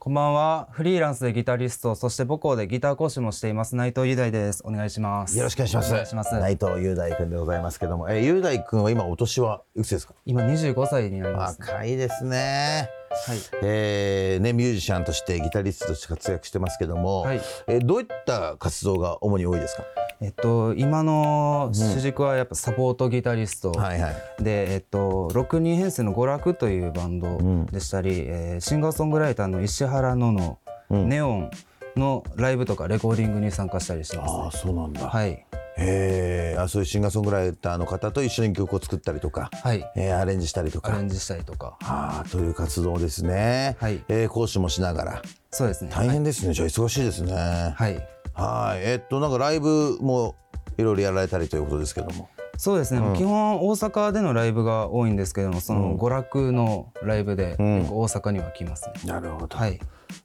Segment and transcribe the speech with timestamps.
[0.00, 0.68] こんばんは。
[0.70, 4.62] フリーランスでギタリスト、そして母校でギター講師もしています内藤雄大です。
[4.64, 5.36] お願いします。
[5.36, 6.14] よろしくお願いします。
[6.14, 10.14] ます内藤雄大君でございますけども、えー、雄大君は今お年はいくつですか？
[10.24, 12.88] 今25歳になります、ね、若いですね。
[13.10, 19.82] はい、えー、ねミュージシャンとしてギタリストとして活躍してますけども、はい、えー、どういった活動が主に多いですか？
[20.20, 27.38] えっと、今の主軸はやっぱサポートギタリスト、うんはいはい、で、えっと、6人編成の娯楽というバンド
[27.70, 30.58] でしたり、うん、えー、シンガーソングライターの石原のの、
[30.90, 31.50] うん、ネオン
[31.96, 35.08] のライブとかレコーディングに参加したりしてます、ね、あそうなんだ。
[35.08, 35.44] はい。
[35.80, 39.84] へあそういうシンガーソングライターの方と一緒に曲を作ったりとか、はい。
[39.94, 40.92] えー、アレンジしたりとか。
[40.92, 41.76] アレンジしたりとか。
[41.82, 44.02] あという活動ですね、はい。
[44.08, 45.22] えー、講師もしながら。
[45.52, 45.92] そうですね。
[45.94, 47.32] 大変ですね、はい、じゃあ忙しいですね。
[47.76, 48.80] はいはい。
[48.82, 50.36] えー、っとなんかライブも
[50.78, 52.30] いろいろやられたりということですけども。
[52.60, 59.78] そうですね、うん、基本大阪でのライブが多いんですけどもその娯楽のライブで、大阪には来ますね、うん、なるほど、はい、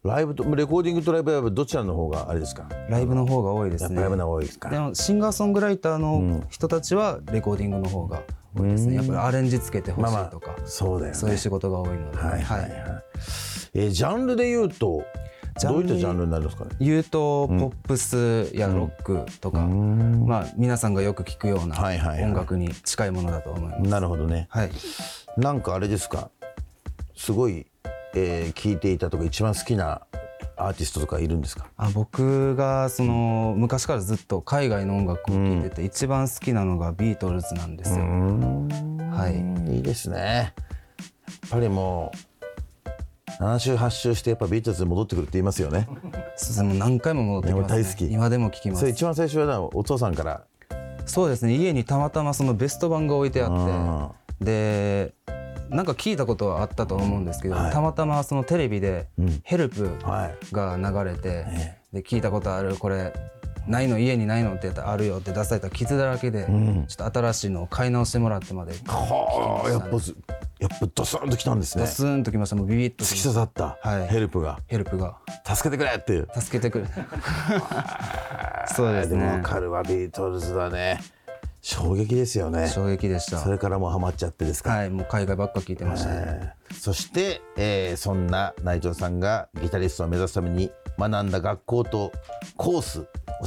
[0.04, 2.68] ライブとレコーディングとライブはどちらの方があれですか？
[2.90, 4.02] ライブの方が多いですね。
[4.02, 4.72] ライブの方が多いですか？
[4.72, 8.24] でもシンガーソングライターの人たちはレコーディングの方が
[8.58, 12.82] 多いですね、やっぱりアレンジつけてほしいとか、まあまあ、そうだよ、ね、そういう仕事が多いので、はいはいはい、はい、
[13.76, 15.04] えー、ジャンルで言うと
[15.62, 16.72] どういったジャンルになるんですかね？
[16.80, 23.82] 言うとポップスやロックとか、うん、まあ、皆さんがよく聞くような音楽に近いものだと思います。
[23.84, 24.72] なるほどね、はい、
[25.38, 26.30] なんかあれですか？
[27.16, 27.68] すごい、
[28.16, 30.02] えー、聞いていたとか一番好きな
[30.56, 31.68] アーティストとかいるんですか？
[31.78, 38.04] あ僕がその昔からずっと海外の音楽を聴いてて、うん、一番好きなのがビートルズなんですよ。
[39.12, 40.54] はい、いいですね。
[41.28, 42.18] やっぱりもう
[43.40, 45.88] 7週8週してやっぱビートルズに戻ってくるって言いますよね。
[46.80, 48.12] 何回も戻ってきます、ね、大好き。
[48.12, 48.80] 今でも聞きます。
[48.82, 50.44] それ一番最初はお父さんから。
[51.06, 51.56] そうですね。
[51.56, 54.46] 家にたまたまそのベスト版が置いてあって。
[54.46, 55.14] で
[55.70, 59.08] なんか聞いたことはあったと思うんですけど、はい、たまたまそのテレビで
[59.44, 59.90] 「ヘルプ
[60.52, 63.14] が流れて、はい、で聞いたことあるこれ
[63.68, 69.98] ないの家にないのって言ったらあるよって出された傷だらけで、うん、ちょっと新しいのを買い直してもらってまで、はあやっぱ
[70.64, 71.84] やっぱドスンときたんですね。
[71.84, 72.56] ドスンときました。
[72.56, 74.60] もうビビッと突き刺さった、はい、ヘルプが。
[74.68, 75.18] ヘルプが。
[75.46, 76.86] 助けてくれって助けてくれ。
[78.74, 79.18] そうですね。
[79.20, 81.02] でも分かるわビートルズだね
[81.62, 82.70] 衝撃ですよね。
[82.70, 83.40] 衝撃でした。
[83.40, 84.70] それからもうハマっちゃってですか。
[84.70, 92.14] はいもう海外ばっか聞いてましたね、えー、そして、えー、そんな内藤さんがギタリストを目指すために学んだ学校と
[92.56, 93.02] コース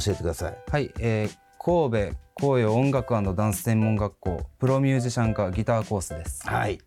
[0.05, 0.57] 教えてください。
[0.69, 6.79] はい、えー、神戸紅葉音楽ダンス専門学校プロミュージシャン科ギターコースですはい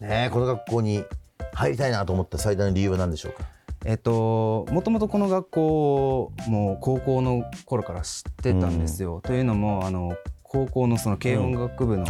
[0.00, 1.04] ねこの学校に
[1.52, 3.44] 入りたいなと思った最大の理由は何でしょうか？
[3.86, 9.16] えっと、もともとこの学校も高校の頃から知ってたんですよ。
[9.16, 12.06] うん、というのもあの高校のその軽音楽部の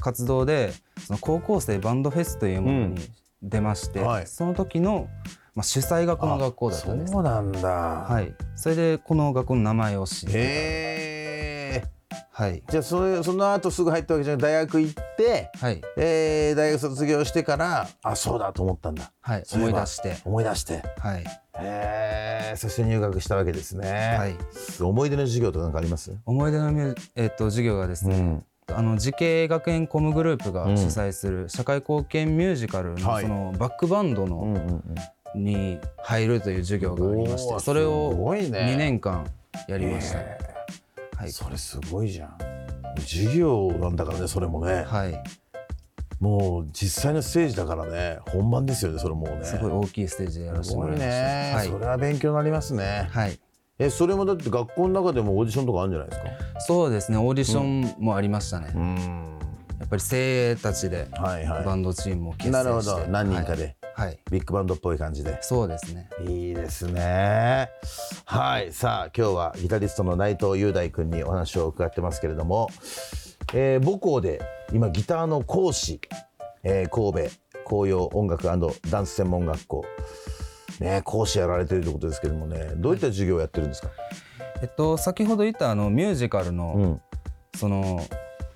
[0.00, 2.96] 活動で、うんその高校生バンドフェスというものに
[3.40, 5.08] 出まして、うんはい、その時の、
[5.54, 7.12] まあ、主催がこの学校だったんです。
[7.12, 7.68] そうなんだ。
[7.68, 8.34] はい。
[8.56, 11.07] それでこの学校の名前を知って。
[12.30, 15.82] はい、じゃあそれその後すぐ入ったわけじゃなく大学行って、はい。
[15.96, 20.16] えー、大学卒業してからあそうだと思ったんだ、はい、思い出して。
[20.24, 21.24] 思い出して、はい。
[21.60, 24.36] えー、そして入学したわけですね、はい、
[24.80, 26.16] 思い出の授業とか何かあります？
[26.24, 26.68] 思い出の、
[27.16, 28.44] えー、っと授業がですね、うん。
[28.74, 34.82] あの滋慶学園 COMグループが主催する社会貢献ミュージカルのそのバックバンドの
[35.34, 39.26] に入るという授業がありましてそれを2年間
[39.68, 40.18] やりました、
[41.18, 42.38] はい、それすごいじゃん。
[43.00, 44.84] 授業なんだからねそれもね。
[44.84, 45.22] はい。
[46.20, 49.44] もう実際のステージだからね本番ですよねそれもね。
[49.44, 51.06] すごい大きいステージでやらせてもらいました。
[51.08, 53.08] ね、はい、それは勉強になりますね。
[53.10, 53.38] はい。
[53.80, 56.60] えそれもだって学校の中でもオーディションとかあるんじゃないですか？
[56.60, 59.38] そうですねオーディションもありましたね、うん、
[59.78, 63.12] やっぱり精鋭たちでバンドチームを結成して、はいはい、なるほど。
[63.12, 64.18] 何人かで、はい。
[64.30, 65.42] ビッグバンドっぽい感じで。
[65.42, 66.08] そうですね。
[66.24, 67.68] いいですね。
[68.26, 68.72] はい。
[68.72, 72.68] さあ今日はギタリストの内藤雄大君にお話を伺ってますけれども、
[73.54, 74.40] えー母校で
[74.72, 76.00] 今ギターの講師、
[76.62, 77.34] えー神戸
[77.68, 79.84] 紅葉音楽ダンス専門学校。
[80.78, 82.74] ね講師やられてるということですけどもね。
[82.76, 83.90] どういった授業をやってるんですか、
[84.62, 87.58] えっと先ほど言ったあのミュージカルの、うん。
[87.58, 88.06] その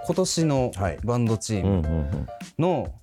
[0.07, 0.99] 今年のはい。
[1.03, 2.29] バンドチーム
[2.61, 2.95] の、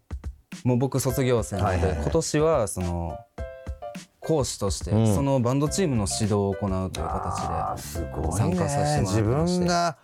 [0.64, 3.18] もう僕卒業生なので、今年はその
[4.20, 5.16] 講師として、うん。
[5.16, 8.32] そのバンドチームの指導を行うという形すごいね。
[8.38, 9.60] 参加させてもら自ってまして。
[9.60, 9.98] 分が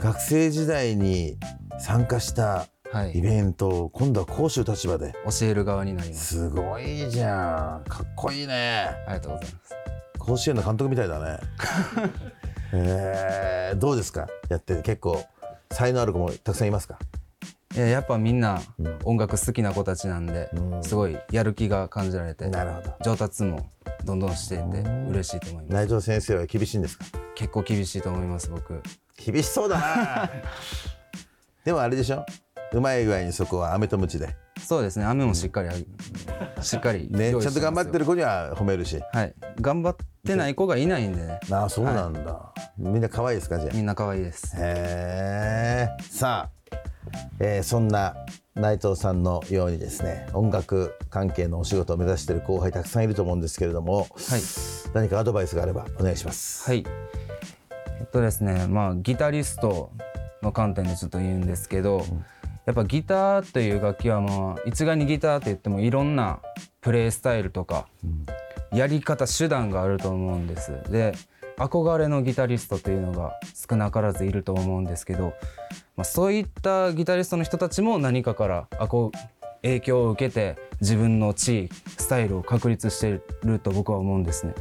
[0.00, 1.36] 学生時代に
[1.78, 2.66] 参加した
[3.12, 5.12] イベントを今度は講師の立場で。
[5.40, 6.26] 教える側になります。
[6.26, 7.88] すごいじゃん。
[7.88, 8.88] かっこいいね。
[9.06, 9.74] ありがとうございます。
[10.18, 11.38] 甲子園の監督みたいだね。
[12.72, 14.26] えー、どうですか？
[14.48, 14.82] やって。
[14.82, 15.22] 結構
[15.70, 16.98] 才能ある子もたくさんいますか？
[17.76, 18.98] いややっぱみんなうん。
[19.04, 20.82] 音楽好きな子たちなんで、うん。
[20.84, 22.94] すごいやる気が感じられてなるほど。
[23.04, 23.70] 上達も
[24.04, 24.64] どんどんしていて
[25.10, 25.74] 嬉しいと思います。
[25.74, 27.04] 内藤先生は厳しいんですか？
[27.34, 28.80] 結構厳しいと思います僕。
[29.22, 30.30] 厳しそうだな。
[31.64, 32.24] でもあれでしょ？
[32.72, 34.34] うまい具合にそこは飴とムチで。
[34.64, 35.04] そうですね。
[35.04, 39.00] 雨もしっかりあげ、しっかり ねちゃんと頑張ってる子には褒めるし。
[39.12, 39.34] はい。
[39.60, 39.96] 頑張っ
[40.26, 41.26] てない子がいないんで。
[41.26, 43.74] ねああそうなんだ、みんな可愛いですかじゃあ？
[43.74, 44.56] みんな可愛いです。
[44.56, 46.65] へえさあ、
[47.40, 48.14] えーそんな
[48.54, 54.08] 内藤さんのようにですね音楽関係のお仕事を目指している後輩たくさんいると思うんですけれども、はい。
[54.94, 56.64] 何かアドバイスがあればお願いします。
[56.64, 56.84] はい。
[58.00, 59.90] えっとですねまあギタリスト
[60.42, 62.04] の観点でちょっと言うんですけど、
[62.64, 66.40] やっぱギターという楽器はまあ一概にギターって言ってもいろんな
[66.80, 67.88] プレイスタイルとか、
[68.72, 70.72] やり方手段があると思うんです。
[70.90, 71.14] で
[71.58, 75.34] 憧れのギタリストというのが少なからずいると思うんですけど、
[75.96, 78.68] まあ、そういったギタリストの人たちも何かから
[79.62, 81.68] 影響を受けて自分の地位
[81.98, 84.54] スタイルを確立していると僕は思うんですね。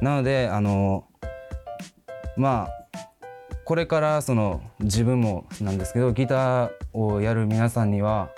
[0.00, 1.04] なのであの
[2.36, 2.98] まあ
[3.64, 8.30] これからその自分もなんですけどギターをやる皆さんには、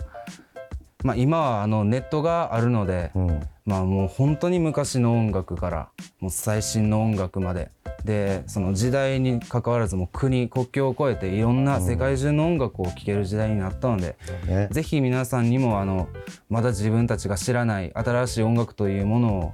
[1.03, 5.89] まあ、今はあのネットがあるので、うんまあもう本当に昔の音楽から
[6.21, 7.71] もう最新の音楽まで
[8.05, 14.17] でその時代に関わらずもう国国境を越えていろんな世界中の音楽を聴ける時代になったので、
[14.47, 14.69] ね。
[14.71, 16.09] ぜひ皆さんにもあの
[16.51, 19.53] まだ自分たちが知らない新しい音楽というものを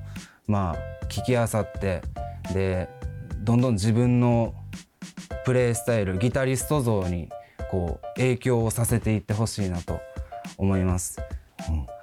[0.49, 2.02] まあ聞きあさって
[2.52, 2.88] で
[3.38, 4.55] どんどん自分の
[5.44, 7.29] プレイスタイルギタリスト像に
[7.70, 10.00] こう影響をさせていってほしいなと
[10.58, 11.20] 思います。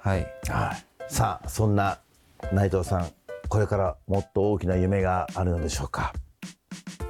[0.00, 1.12] はい、はい。
[1.12, 1.98] さあそんな
[2.52, 3.10] 内藤さん
[3.48, 6.12] これからもっと大きな夢があるのでしょうか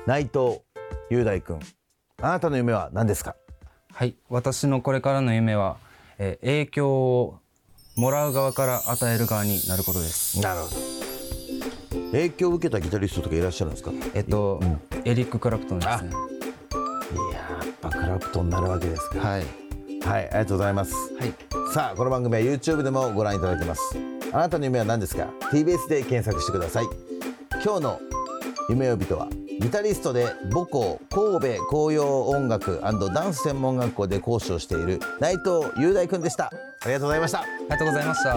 [0.08, 0.62] 内藤
[1.10, 1.60] 雄大君
[2.22, 3.37] あなたの夢は何ですか？
[3.93, 5.76] はい、私のこれからの夢は、
[6.16, 7.40] えー影響を
[7.94, 10.40] もらう側から与える側になることです。
[10.40, 10.76] なるほど。
[12.12, 13.93] 影響を受けたギタリストとかいらっしゃるんですか？
[14.14, 14.62] えっと、
[15.05, 16.10] エリック・クラプトンですね。
[16.10, 19.19] いやーやっぱクラプトンになるわけですか。
[19.19, 19.44] はい、
[20.00, 20.94] はいありがとうございます。
[21.20, 21.34] はい、
[21.75, 23.82] さあこの番組は YouTube でもご覧いただけます。
[24.32, 26.87] あなたの夢は何ですか？TBS で検索してください。
[27.62, 28.00] 今日の
[28.70, 29.28] 夢呼人は？
[29.60, 32.81] ギタリストで母校神戸紅葉音楽
[33.12, 36.46] ダンス専門学校で講師をしている内藤雄大君でした。
[36.46, 36.50] あ
[36.87, 37.40] りがとうございました。
[37.40, 38.37] ありがとうございました。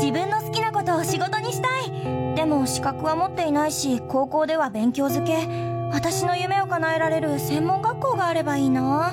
[0.00, 2.34] 自分の好きなことを仕事にしたい。
[2.34, 5.46] でも資格は持っていないし高校では勉強づけ。
[5.92, 9.12] 私の夢を叶えられる専門学校があればいいな。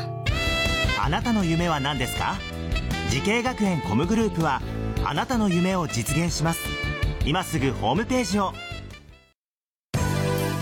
[1.04, 2.36] あなたの夢は何ですか？
[3.12, 4.62] 滋慶学園 COMグループは
[5.04, 6.62] あなたの夢を実現します。
[7.26, 8.54] 今すぐホームページを。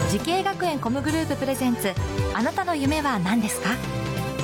[0.10, 1.94] 滋慶学園 COMグループプレゼンツ
[2.34, 3.70] あなたの夢は何ですか？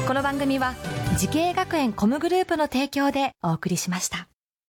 [0.08, 0.76] この番組は
[1.18, 4.28] 滋慶学園 COMグループの提供でお送りしました。